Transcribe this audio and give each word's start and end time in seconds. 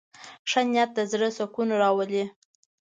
ښه 0.49 0.61
نیت 0.69 0.89
د 0.97 0.99
زړه 1.11 1.29
سکون 1.37 1.69
راولي. 1.81 2.23